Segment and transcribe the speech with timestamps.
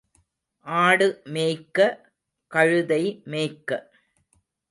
[0.65, 1.77] ஆடு மேய்க்க,
[2.51, 3.03] கழுதை
[3.25, 3.79] மேய்க்க.